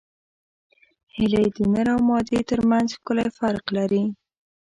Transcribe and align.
هیلۍ 1.15 1.47
د 1.55 1.57
نر 1.73 1.87
او 1.95 1.99
مادې 2.09 2.39
ترمنځ 2.49 2.87
ښکلی 2.97 3.29
فرق 3.37 3.65
لري 3.77 4.03